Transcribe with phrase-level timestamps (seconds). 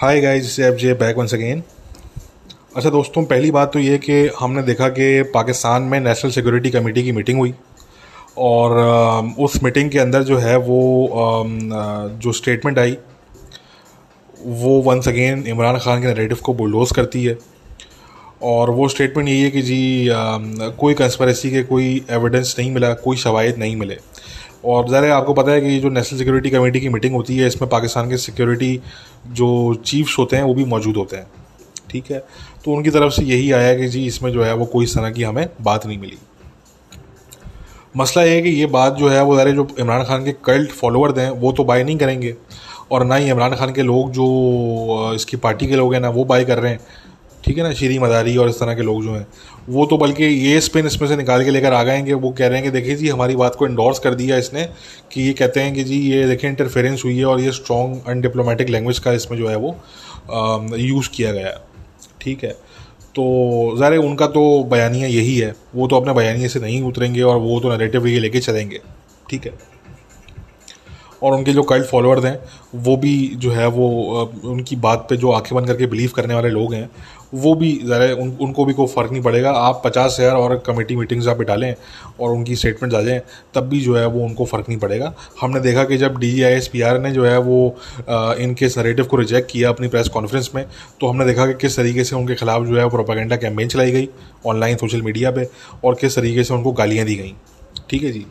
[0.00, 1.62] Hi guys F J back once again
[2.76, 7.02] अच्छा दोस्तों, पहली बात तो ये कि हमने देखा कि पाकिस्तान में नेशनल सिक्योरिटी कमेटी
[7.02, 7.52] की मीटिंग हुई
[8.38, 8.76] और
[9.38, 10.80] उस मीटिंग के अंदर जो है वो
[12.22, 12.96] जो स्टेटमेंट आई,
[14.38, 17.38] वो वंस अगेन इमरान खान के नरेटिव को बुलडोज करती है
[18.42, 20.08] और वो स्टेटमेंट यही है कि जी
[20.80, 23.98] कोई कंस्परेसी के कोई एविडेंस नहीं मिला, कोई शवायद नहीं मिले।
[24.64, 27.70] और ज़रा आपको पता है कि जो नेशनल सिक्योरिटी कमेटी की मीटिंग होती है, इसमें
[27.70, 28.80] पाकिस्तान के सिक्योरिटी
[29.28, 31.26] जो चीफ्स होते हैं, वो भी मौजूद होते हैं।
[31.90, 32.24] ठीक है?
[32.64, 35.10] तो उनकी तरफ़ से यही आया कि जी, इसमें जो है वो कोई इस तरह
[35.10, 36.18] की हमें बात नहीं मिली।
[37.96, 40.70] मसला यह है कि ये बात जो है वो ज़रा जो इमरान खान के कल्ट
[40.70, 42.34] फॉलोअर्स हैं, वो तो बाय नहीं करेंगे।
[42.90, 46.24] और ना ही इमरान खान के लोग जो इसकी पार्टी के लोग हैं ना, वो
[46.24, 46.80] बाय कर रहे हैं।
[47.44, 49.26] ठीक है ना, श्री मदारी और इस तरह के लोग जो हैं,
[49.68, 52.30] वो तो बल्कि ये स्पिन इसमें से निकाल के लेकर आ गए हैं कि वो
[52.30, 54.64] कह रहे हैं कि देखिए जी, हमारी बात को इंडोर्स कर दिया इसने
[55.12, 58.68] कि ये कहते हैं कि जी, ये देखिए इंटरफेरेंस हुई है और ये स्ट्रॉन्ग अनडिप्लोमेटिक
[58.68, 59.76] लैंग्वेज का इसमें जो है वो
[60.78, 61.58] यूज़ किया गया
[62.20, 62.50] ठीक है?
[63.14, 67.36] तो ज़ाहिर उनका तो बयानिया यही है, वो तो अपने बयानिए से नहीं उतरेंगे और
[67.38, 68.80] वो तो नरेटिव ये लेके चलेंगे।
[69.30, 69.52] ठीक है?
[71.22, 72.38] और उनके जो कल्ट फॉलोअर्स हैं
[72.76, 73.88] वो भी जो है वो
[74.46, 76.88] उनकी बात पे जो आँखें बंद करके बिलीव करने वाले लोग हैं
[77.34, 80.94] वो भी ज़रा उन, उनको भी कोई फ़र्क नहीं पड़ेगा। आप पचास हज़ार और कमेटी
[80.96, 81.74] मीटिंग्स आप डालें
[82.20, 83.20] और उनकी स्टेटमेंट आ जाएँ
[83.54, 86.52] तब भी जो है वो उनको फ़र्क नहीं पड़ेगा। हमने देखा कि जब D I
[86.52, 87.60] S P R ने जो है वो
[88.08, 90.64] इनके नरेटिव को रिजेक्ट किया अपनी प्रेस कॉन्फ्रेंस में
[91.00, 94.08] तो हमने देखा कि किस तरीके से उनके खिलाफ जो है प्रोपागेंडा कैंपेन चलाई गई
[94.46, 95.50] ऑनलाइन सोशल मीडिया पर
[95.84, 97.34] और किस तरीके से उनको गालियाँ दी गई।
[97.90, 98.26] ठीक है जी?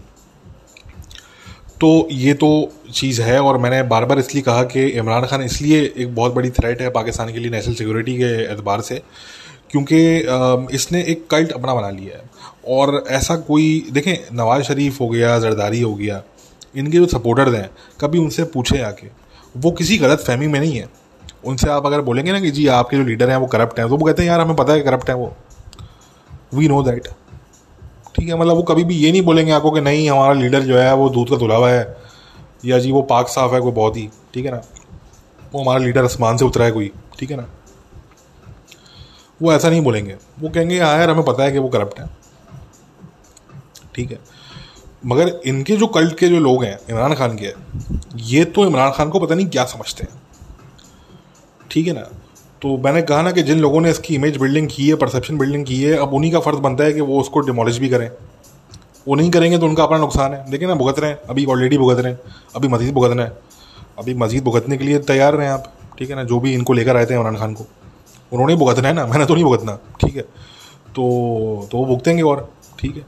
[1.82, 2.50] तो ये तो
[2.94, 6.50] चीज़ है और मैंने बार बार इसलिए कहा कि इमरान खान इसलिए एक बहुत बड़ी
[6.50, 9.02] थ्रेट है पाकिस्तान के लिए नेशनल सिक्योरिटी के एतबार से,
[9.72, 9.98] क्योंकि
[10.76, 12.30] इसने एक कल्ट अपना बना लिया है।
[12.70, 16.22] और ऐसा कोई, देखें, नवाज़ शरीफ हो गया, जरदारी हो गया,
[16.76, 17.70] इनके जो सपोर्टर्स हैं,
[18.02, 19.08] कभी उनसे पूछे आके।
[19.56, 20.88] वो किसी गलत फहमी में नहीं है।
[21.46, 23.98] उनसे आप अगर बोलेंगे ना कि जी, आपके जो लीडर हैं, वो करप्ट हैं तो
[23.98, 25.36] वो कहते हैं, यार, हमें पता है करप्ट हैं वो।
[26.54, 27.08] वी नो दैट
[28.15, 30.77] ठीक है मतलब वो कभी भी ये नहीं बोलेंगे आपको कि नहीं, हमारा लीडर जो
[30.77, 31.97] है वो दूध का धुलावा है,
[32.65, 34.61] या जी वो पाक साफ़ है कोई बहुत ही, ठीक है ना?
[35.53, 37.47] वो हमारा लीडर आसमान से उतरा है कोई, ठीक है ना?
[39.42, 42.09] वो ऐसा नहीं बोलेंगे। वो कहेंगे हाँ यार, हमें पता है कि वो करप्ट है।
[43.95, 44.20] ठीक है?
[45.05, 47.53] मगर इनके जो कल्ट के जो लोग हैं, इमरान खान के,
[48.15, 50.21] ये तो इमरान खान को पता नहीं क्या समझते हैं।
[51.71, 52.09] ठीक है ना?
[52.61, 55.65] तो मैंने कहा ना कि जिन लोगों ने इसकी इमेज बिल्डिंग की है परसेप्शन बिल्डिंग
[55.65, 58.11] की है, अब उन्हीं का फ़र्ज़ बनता है कि वो उसको डिमोलिश भी करें।
[59.08, 61.77] वो नहीं करेंगे तो उनका अपना नुकसान है। देखिए ना, भुगत रहे हैं। अभी ऑलरेडी
[61.77, 62.20] भुगत रहे हैं।
[62.55, 63.37] अभी मजीद भुगतना है।
[63.99, 66.23] अभी मजीद भुगतने के लिए तैयार रहें आप। ठीक है ना?
[66.23, 67.65] जो भी इनको लेकर आए थे इमरान खान को।
[68.31, 69.08] उन्होंने भुगतना है ना?
[69.08, 70.21] मैंने तो नहीं भुगतना। ठीक है?
[70.21, 73.02] तो तो वो भुगतेंगे और। ठीक है?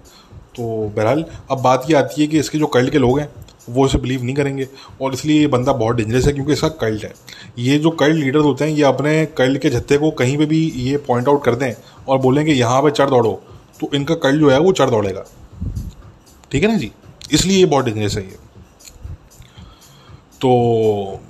[0.56, 3.30] तो बहरहाल, अब बात ये आती है कि इसके जो कल्ट के लोग हैं
[3.68, 4.68] वो इसे बिलीव नहीं करेंगे।
[5.02, 7.14] और इसलिए ये बंदा बहुत डेंजरस है क्योंकि इसका कल्ट है।
[7.60, 10.62] ये जो कल्ट लीडर्स होते हैं, ये अपने कल्ट के जत्थे को कहीं पे भी
[10.78, 11.74] ये पॉइंट आउट कर दें
[12.08, 13.42] और बोलें कि यहाँ पे चढ़ दौड़ो
[13.80, 15.26] तो इनका कल्ट जो है वो चढ़ दौड़ेगा।
[16.52, 16.92] ठीक है ना जी?
[17.32, 18.38] इसलिए ये बहुत डेंजरस है ये।
[20.42, 20.50] तो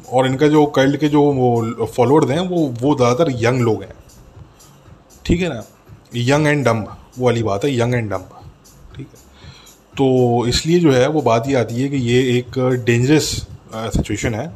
[0.10, 3.94] और इनका जो कल्ट के जो वो फॉलोअर्स हैं, वो वो ज़्यादातर यंग लोग हैं।
[5.26, 5.64] ठीक है ना?
[6.16, 8.30] यंग एंड डम्ब वो वाली बात है यंग एंड डम्ब
[8.96, 9.30] ठीक है।
[9.94, 13.30] तो इसलिए जो है, वो बात ये आती है कि ये एक डेंजरस
[13.76, 14.52] सिचुएशन है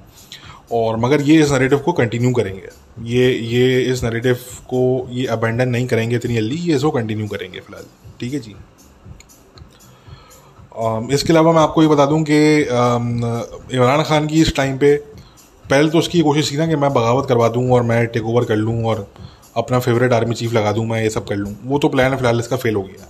[0.73, 2.69] और मगर ये इस नरेटिव को कंटिन्यू करेंगे।
[3.05, 4.37] ये ये इस नरेटिव
[4.69, 7.85] को ये अबेंडन नहीं करेंगे इतनी जल्दी, ये इसको कंटिन्यू करेंगे फ़िलहाल।
[8.19, 8.55] ठीक है जी?
[11.15, 14.95] इसके अलावा मैं आपको ये बता दूँ कि इमरान खान की इस टाइम पे
[15.65, 18.45] पहले तो उसकी कोशिश थी ना कि मैं बगावत करवा दूँ और मैं टेक ओवर
[18.45, 19.07] कर लूँ और
[19.57, 22.39] अपना फेवरेट आर्मी चीफ लगा दूँ, मैं ये सब कर लूँ। वो तो प्लान फ़िलहाल
[22.39, 23.07] इसका फेल हो गया।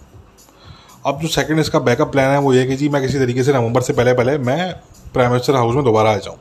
[1.05, 3.53] अब जो सेकंड इसका बैकअप प्लान है, वो ये कि जी, मैं किसी तरीके से
[3.53, 4.73] नवंबर से पहले पहले मैं
[5.13, 6.37] प्राइम मिनिस्टर हाउस में दोबारा आ जाऊँ,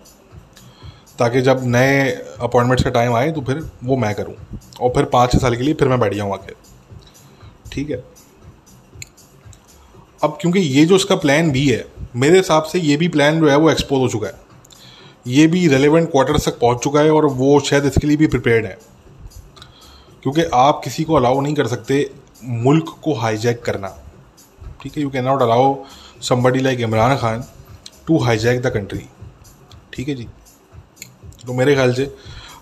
[1.19, 2.11] ताकि जब नए
[2.41, 4.35] अपॉइंटमेंट्स का टाइम आए तो फिर वो मैं करूँ,
[4.81, 6.55] और फिर पाँच छः साल के लिए फिर मैं बैठ जाऊँ आके
[7.73, 8.03] ठीक है?
[10.23, 11.85] अब क्योंकि ये जो इसका प्लान भी है,
[12.17, 14.43] मेरे हिसाब से ये भी प्लान जो है, वो एक्सपोज हो चुका है।
[15.27, 18.67] ये भी रेलिवेंट क्वार्टर्स तक पहुँच चुका है, और वो शायद इसके लिए भी प्रिपेयर्ड
[18.67, 18.79] है।
[20.23, 22.11] क्योंकि आप किसी को अलाउ नहीं कर सकते
[22.45, 23.95] मुल्क को हाईजैक करना।
[24.85, 25.75] ठीक है you can not allow
[26.23, 27.45] somebody like Imran Khan
[28.07, 29.05] to hijack the country
[29.93, 30.27] ठीक है जी?
[31.47, 32.05] तो मेरे ख्याल से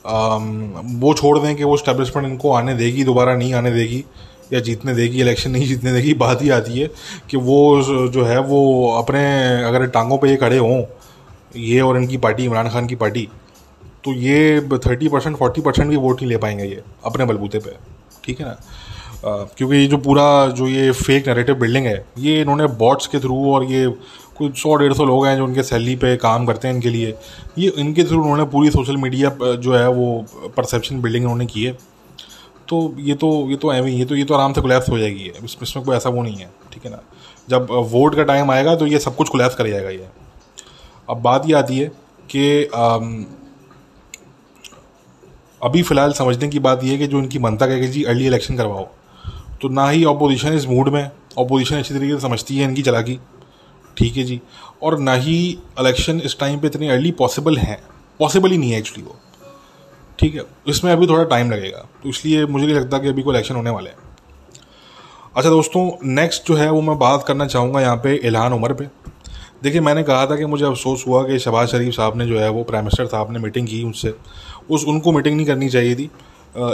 [0.05, 4.05] वो छोड़ दें कि वो स्टैब्लिशमेंट इनको आने देगी, दोबारा नहीं आने देगी,
[4.53, 6.89] या जीतने देगी इलेक्शन नहीं जीतने देगी, बात ही आती है
[7.31, 9.23] कि वो जो है, वो अपने,
[9.65, 10.83] अगर टांगों पे ये खड़े हों,
[11.57, 13.29] ये और इनकी पार्टी, इमरान खान की पार्टी
[14.05, 17.77] तो ये थर्टी परसेंट फोर्टी परसेंट भी वोट नहीं ले पाएँगे ये, अपने बलबूते पे।
[18.25, 18.57] ठीक है ना?
[19.25, 23.53] क्योंकि ये जो पूरा जो ये फेक नरेटिव बिल्डिंग है, ये इन्होंने बॉट्स के थ्रू
[23.53, 23.87] और ये
[24.39, 27.15] कुछ सौ डेढ़ सौ लोग हैं जो उनके सैलरी पे काम करते हैं इनके लिए।
[27.59, 30.25] ये इनके थ्रू उन्होंने पूरी सोशल मीडिया जो है वो
[30.57, 31.77] परसेप्शन बिल्डिंग उन्होंने की है।
[32.69, 35.23] तो ये तो ये तो एवं ये तो ये तो आराम से कोलैप्स हो जाएगी
[35.25, 37.03] है इसमें कोई ऐसा वो नहीं है, ठीक है ना?
[37.49, 40.09] जब वोट का टाइम आएगा तो ये सब कुछ कोलैप्स कर जाएगा ये।
[41.09, 41.87] अब बात ये आती है
[42.29, 42.65] कि
[45.61, 48.27] अभी फ़िलहाल समझने की बात यह है कि जो इनकी मनता है कि जी अर्ली
[48.27, 48.89] इलेक्शन करवाओ।
[49.63, 53.19] तो ना ही अपोजिशन इस मूड में अपोजिशन अच्छी तरीके से समझती है इनकी चलाकी।
[53.97, 54.41] ठीक है जी।
[54.83, 55.37] और ना ही
[55.81, 57.81] इलेक्शन इस टाइम पे इतनी अर्ली पॉसिबल है।
[58.21, 59.17] पॉसिबल ही नहीं है एक्चुअली वो।
[60.19, 63.35] ठीक है। इसमें अभी थोड़ा टाइम लगेगा। तो इसलिए मुझे नहीं लगता कि अभी कोई
[63.35, 63.97] इलेक्शन होने वाले हैं।
[65.37, 68.89] अच्छा दोस्तों नेक्स्ट जो है वो मैं बात करना चाहूँगा यहाँ पे इलान उमर पे।
[69.63, 72.49] देखिए, मैंने कहा था कि मुझे अफसोस हुआ कि शहबाज शरीफ साहब ने जो है
[72.51, 74.15] वो प्राइम मिनिस्टर साहब ने मीटिंग की उनसे।
[74.71, 76.11] उस, उनको मीटिंग नहीं करनी चाहिए थी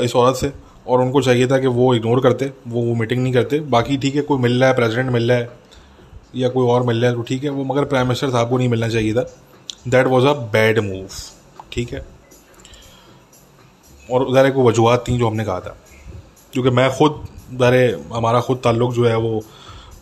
[0.05, 0.53] इस औरत से।
[0.89, 4.15] और उनको चाहिए था कि वो इग्नोर करते, वो वो मीटिंग नहीं करते। बाकी ठीक
[4.17, 5.49] है, कोई मिल रहा है प्रेसिडेंट मिल रहा है
[6.37, 8.59] या कोई और मिल रहा है तो ठीक है, वो मगर प्राइम मिनिस्टर साहब को
[8.59, 9.27] नहीं मिलना चाहिए था।
[9.89, 11.09] That was a bad move
[11.73, 12.05] ठीक है?
[14.09, 15.77] और उधर एक वजूहत थी जो हमने कहा था।
[16.53, 19.43] क्योंकि मैं खुद ज़ारे हमारा खुद ताल्लुक जो है वो,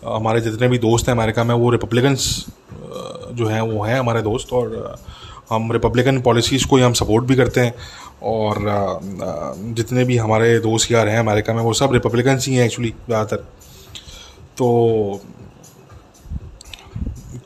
[0.06, 2.44] हमारे जितने भी दोस्त हैं अमेरिका में, वो रिपब्लिकन्स
[3.32, 4.97] जो हैं, वो हैं हमारे दोस्त और
[5.50, 7.75] हम रिपब्लिकन पॉलिसीज़ को ही हम सपोर्ट भी करते हैं।
[8.23, 9.01] और
[9.77, 13.37] जितने भी हमारे दोस्त यार हैं अमेरिका में, वो सब रिपब्लिकन्स ही हैं एक्चुअली ज़्यादातर।
[14.57, 15.21] तो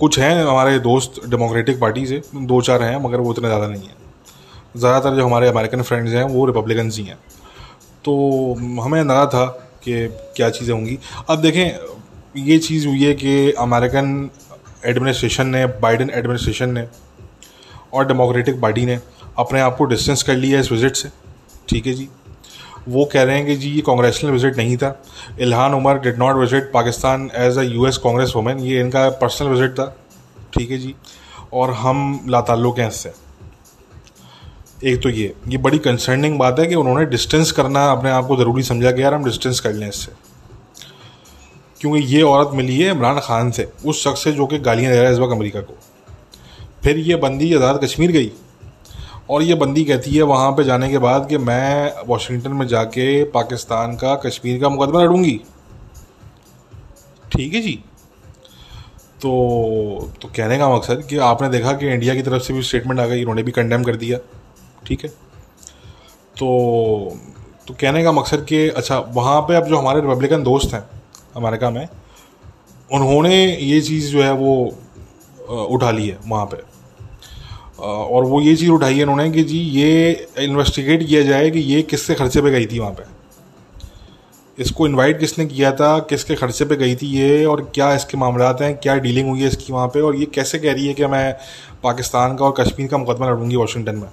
[0.00, 3.82] कुछ हैं हमारे दोस्त डेमोक्रेटिक पार्टी से, दो चार हैं, मगर वो इतने ज़्यादा नहीं
[3.82, 3.96] हैं।
[4.76, 7.18] ज़्यादातर जो हमारे अमेरिकन फ्रेंड्स हैं, वो रिपब्लिकन्स ही हैं।
[8.04, 8.12] तो
[8.82, 9.44] हमें लगा था
[9.84, 10.06] कि
[10.36, 10.98] क्या चीज़ें होंगी।
[11.30, 11.78] अब देखें,
[12.36, 14.28] ये चीज़ हुई है कि अमेरिकन
[14.86, 16.86] एडमिनिस्ट्रेशन ने बाइडन एडमिनिस्ट्रेशन ने
[17.92, 18.98] और डेमोक्रेटिक पार्टी ने
[19.38, 21.10] अपने आप को डिस्टेंस कर लिया इस विज़िट से।
[21.68, 22.08] ठीक है जी?
[22.88, 24.94] वो कह रहे हैं कि जी, ये कांग्रेशनल विज़िट नहीं था।
[25.40, 29.72] Ilhan Omar did not visit Pakistan as a US congress women ये इनका पर्सनल विज़िट
[29.72, 29.94] था।
[30.54, 30.94] ठीक है जी?
[31.52, 33.12] और हम लाताल्लुक हैं इससे।
[34.84, 38.36] एक तो ये ये बड़ी कंसर्निंग बात है कि उन्होंने डिस्टेंस करना अपने आप को
[38.36, 40.12] ज़रूरी समझा कि यार हम डिस्टेंस कर लें इससे।
[41.80, 44.98] क्योंकि ये औरत मिली है इमरान खान से, उस शख्स से जो कि गालियाँ दे
[44.98, 45.76] रहा है इस वक्त अमरीका को।
[46.82, 48.32] फिर ये बंदी आज़ाद कश्मीर गई।
[49.30, 53.22] और ये बंदी कहती है वहाँ पे जाने के बाद कि मैं वाशिंगटन में जाके
[53.30, 55.40] पाकिस्तान का कश्मीर का मुकदमा लड़ूँगी।
[57.32, 57.72] ठीक है जी?
[59.22, 63.00] तो तो कहने का मकसद कि आपने देखा कि इंडिया की तरफ़ से भी स्टेटमेंट
[63.00, 64.18] आ गई उन्होंने भी कंडेम कर दिया।
[64.86, 65.08] ठीक है?
[66.36, 67.16] तो
[67.68, 70.82] तो कहने का मकसद कि अच्छा वहाँ पे अब जो हमारे रिपब्लिकन दोस्त हैं,
[71.36, 71.86] अमेरिका में,
[72.90, 74.54] उन्होंने ये चीज़ जो है वो
[75.66, 76.69] उठा ली है वहाँ पे।
[77.80, 81.80] और वो ये चीज़ उठाई है उन्होंने कि जी ये इन्वेस्टिगेट किया जाए कि ये
[81.82, 83.18] किसके खर्चे पे गई थी वहाँ पे।
[84.58, 88.50] इसको इनवाइट किसने किया था, किसके खर्चे पे गई थी ये, और क्या इसके मामला
[88.60, 91.06] हैं, क्या डीलिंग हुई है इसकी वहाँ पे, और ये कैसे कह रही है कि
[91.06, 91.32] मैं
[91.82, 94.08] पाकिस्तान का और कश्मीर का मुकदमा लड़ूँगी वाशिंगटन में।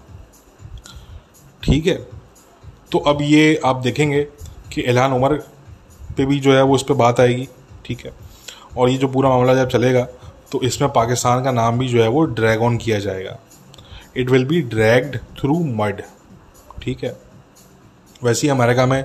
[1.64, 1.96] ठीक है?
[2.92, 4.22] तो अब ये आप देखेंगे
[4.74, 5.34] कि एलान उमर
[6.18, 7.48] पे भी जो है वो उस पर बात आएगी।
[7.86, 8.12] ठीक है?
[8.78, 10.08] और ये जो पूरा मामला जब चलेगा
[10.52, 13.38] तो इसमें पाकिस्तान का नाम भी जो है वो ड्रैग ऑन किया जाएगा।
[14.18, 16.02] It will be dragged through mud
[16.84, 17.16] ठीक है?
[18.24, 19.04] वैसे ही अमेरिका में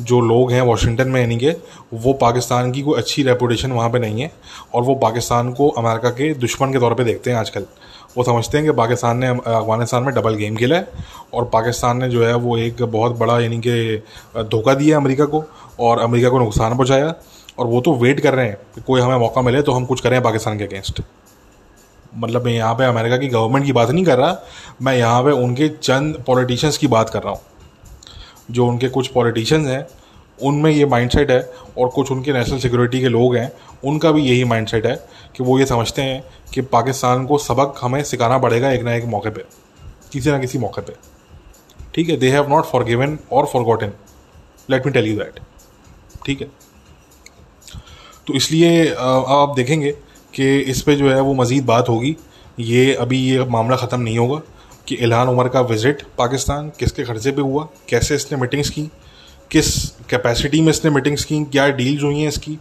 [0.00, 1.50] जो लोग हैं वाशिंगटन में, यानी कि
[1.94, 4.30] वो पाकिस्तान की कोई अच्छी रेपुटेशन वहाँ पे नहीं है
[4.74, 7.66] और वो पाकिस्तान को अमेरिका के दुश्मन के तौर पे देखते हैं आजकल।
[8.16, 10.88] वो समझते हैं कि पाकिस्तान ने अफ़गानिस्तान में डबल गेम खेला है
[11.34, 14.02] और पाकिस्तान ने जो है वो एक बहुत बड़ा, यानी कि
[14.36, 15.44] धोखा दिया अमेरिका को
[15.80, 17.14] और अमेरिका को नुकसान पहुँचाया
[17.58, 20.00] और वो तो वेट कर रहे हैं कि कोई हमें मौका मिले तो हम कुछ
[20.00, 21.02] करें पाकिस्तान के अगेंस्ट
[22.16, 24.36] मतलब मैं यहाँ पे अमेरिका की गवर्नमेंट की बात नहीं कर रहा,
[24.82, 27.40] मैं यहाँ पे उनके चंद पॉलिटिशियंस की बात कर रहा हूँ।
[28.50, 29.86] जो उनके कुछ पॉलिटिशियंस हैं,
[30.38, 31.40] उनमें ये माइंडसेट है
[31.78, 33.50] और कुछ उनके नेशनल सिक्योरिटी के लोग हैं,
[33.84, 34.94] उनका भी यही माइंडसेट है
[35.36, 36.22] कि वो ये समझते हैं
[36.54, 39.44] कि पाकिस्तान को सबक हमें सिखाना पड़ेगा एक ना एक मौके पे,
[40.12, 40.94] किसी ना किसी मौके पे।
[41.94, 43.92] ठीक है they have not forgiven और forgotten
[44.68, 45.40] let me tell you that
[46.26, 46.48] ठीक है।
[48.26, 49.94] तो इसलिए आप देखेंगे
[50.36, 52.16] कि इस पर जो है वो मज़ीद बात होगी।
[52.60, 54.40] ये अभी ये मामला ख़त्म नहीं होगा
[54.88, 58.82] कि इल्हान उमर का विज़िट पाकिस्तान किसके खर्चे पे हुआ, कैसे इसने मीटिंग्स की,
[59.50, 59.74] किस
[60.10, 62.58] कैपेसिटी में इसने मीटिंग्स की, क्या डील्स हुई हैं इसकी,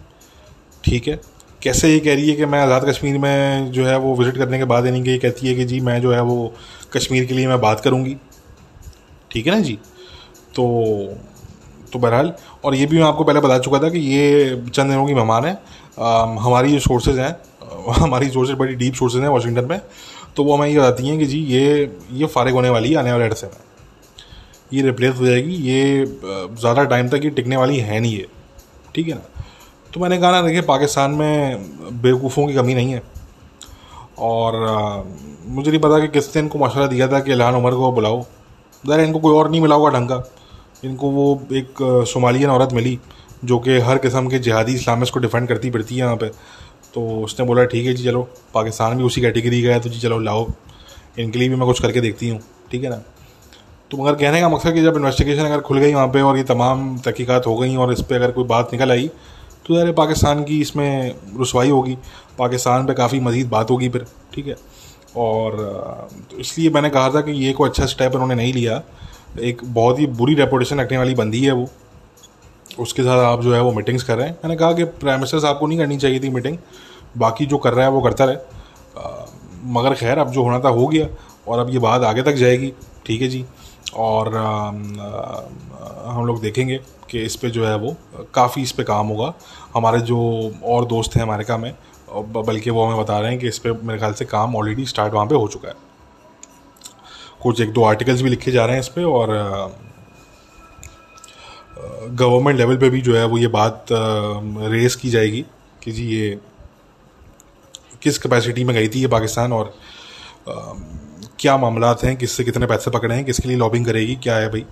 [0.83, 1.19] ठीक है?
[1.61, 4.57] कैसे ये कह रही है कि मैं आज़ाद कश्मीर में जो है वो विज़िट करने
[4.57, 6.53] के बाद यानी कि ये कहती है कि जी मैं जो है वो
[6.93, 8.15] कश्मीर के लिए मैं बात करूँगी।
[9.31, 9.77] ठीक है ना जी?
[10.55, 10.65] तो
[11.93, 15.05] तो बहरहाल, और ये भी मैं आपको पहले बता चुका था कि ये चंद दिनों
[15.07, 15.53] की मेहमान है।
[16.39, 17.31] हमारी जो सोर्सेज हैं
[17.99, 19.79] हमारी सोर्सेज बड़ी डीप सोर्सेज हैं वाशिंगटन में
[20.37, 23.11] तो वो हमें ये बताती हैं कि जी, ये ये फारिग होने वाली है आने
[23.11, 23.53] वाले अरसे में।
[24.73, 28.27] ये रिप्लेस हो जाएगी, ये ज़्यादा टाइम तक ये टिकने वाली है नहीं ये,
[28.95, 29.21] ठीक है ना?
[29.93, 33.01] तो मैंने कहा ना, देखिए, पाकिस्तान में बेवकूफ़ों की कमी नहीं है।
[34.19, 34.53] और
[35.47, 38.21] मुझे नहीं पता कि किस ने इनको मशवरा दिया था कि इलान उमर को बुलाओ।
[38.83, 40.23] ज़रा इनको कोई और नहीं मिला होगा ढंग का।
[40.83, 42.99] इनको वो एक सोमालियन औरत मिली,
[43.45, 46.31] जो कि हर किस्म के जिहादी इस्लामिस्ट को डिफेंड करती फिरती है यहाँ पे।
[46.95, 48.21] तो उसने बोला, ठीक है जी, चलो,
[48.53, 50.47] पाकिस्तान भी उसी कैटेगरी का है तो जी चलो लाओ।
[51.19, 52.39] इनके लिए भी मैं कुछ करके देखती हूँ,
[52.71, 53.01] ठीक है ना?
[53.91, 56.43] तो मगर कहने का मकसद कि जब इन्वेस्टिगेशन अगर खुल गई वहाँ पे और ये
[56.45, 59.09] तमाम तहकीकात हो गई और इस पर अगर कोई बात निकल आई
[59.67, 61.95] तो यार पाकिस्तान की इसमें रसवाई होगी।
[62.39, 64.55] पाकिस्तान पे काफ़ी मज़ीद बात होगी फिर, ठीक है?
[65.17, 65.55] और
[66.31, 68.81] तो इसलिए मैंने कहा था कि ये कोई अच्छा स्टेप उन्होंने नहीं लिया।
[69.41, 71.69] एक बहुत ही बुरी रेपुटेशन रखने वाली बंदी है वो।
[72.79, 75.67] उसके साथ आप जो है वो मीटिंग्स कर रहे हैं। मैंने कहा कि प्राइम आपको
[75.67, 76.57] नहीं करनी चाहिए थी मीटिंग
[77.17, 78.37] बाकी जो कर रहा है वो करता रहे।
[79.73, 81.07] मगर खैर अब जो होना था हो गया
[81.47, 82.73] और अब ये बात आगे तक जाएगी।
[83.05, 83.45] ठीक है जी।
[83.95, 86.79] और आ, आ, हम लोग देखेंगे
[87.09, 87.95] कि इस पर जो है वो
[88.33, 89.33] काफ़ी इस पर काम होगा।
[89.75, 90.19] हमारे जो
[90.65, 91.73] और दोस्त हैं अमेरिका में
[92.13, 95.13] बल्कि वो हमें बता रहे हैं कि इस पर मेरे ख्याल से काम ऑलरेडी स्टार्ट
[95.13, 95.75] वहाँ पे हो चुका है।
[97.41, 99.29] कुछ एक दो आर्टिकल्स भी लिखे जा रहे हैं इस पर और
[101.77, 103.85] गवर्नमेंट लेवल पे भी जो है वो ये बात
[104.71, 105.45] रेस की जाएगी
[105.83, 106.39] कि जी ये
[108.01, 109.73] किस कैपेसिटी में गई थी ये पाकिस्तान और
[110.49, 110.53] आ,
[111.39, 114.65] क्या मामला हैं किससे कितने पैसे पकड़े हैं किसके लिए लॉबिंग करेगी क्या है भाई?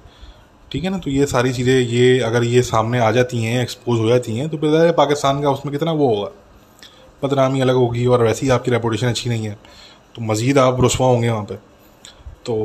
[0.72, 0.98] ठीक है ना?
[0.98, 4.50] तो ये सारी चीज़ें ये अगर ये सामने आ जाती हैं एक्सपोज हो जाती हैं
[4.50, 6.31] तो फिर पाकिस्तान का उसमें कितना वो होगा?
[7.24, 9.57] बदनामी अलग होगी और वैसे ही आपकी रेपुटेशन अच्छी नहीं है।
[10.15, 11.55] तो मज़ीद आप रसवा होंगे वहाँ पर
[12.45, 12.55] तो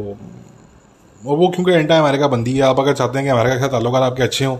[1.24, 3.94] वो क्योंकि एंटा अमेरिका बंदी है, आप अगर चाहते हैं कि अमेरिका के साथ ताल्लुक
[3.94, 4.56] आपके अच्छे हों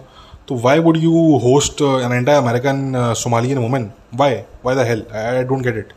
[0.49, 1.13] तो why would you
[1.43, 4.35] host an anti American Somalian women why
[4.65, 5.93] why the hell I don't get it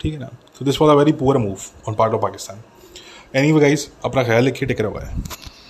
[0.00, 0.26] ठीक है ना?
[0.58, 1.56] तो this was a very poor move
[1.88, 2.62] on part of Pakistan
[3.52, 5.14] anyway guys अपना ख्याल रखिए, टिक रहा है